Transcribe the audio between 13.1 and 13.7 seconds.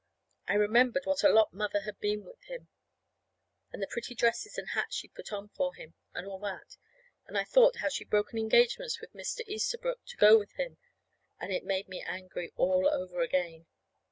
again.